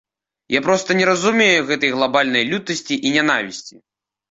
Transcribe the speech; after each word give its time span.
Я 0.53 0.61
проста 0.67 0.95
не 0.99 1.05
разумею 1.09 1.59
гэтай 1.69 1.95
глабальнай 1.97 2.43
лютасці 2.55 3.01
і 3.07 3.15
нянавісці. 3.19 3.75